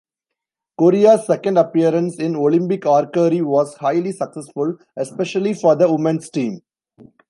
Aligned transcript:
Korea's 0.79 1.27
second 1.27 1.59
appearance 1.59 2.15
in 2.17 2.35
Olympic 2.35 2.87
archery 2.87 3.43
was 3.43 3.75
highly 3.75 4.11
successful, 4.11 4.77
especially 4.97 5.53
for 5.53 5.75
the 5.75 5.91
women's 5.93 6.27
team. 6.31 6.63